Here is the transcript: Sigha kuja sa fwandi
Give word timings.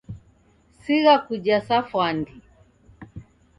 Sigha 0.83 1.15
kuja 1.27 1.57
sa 1.67 1.77
fwandi 1.89 2.33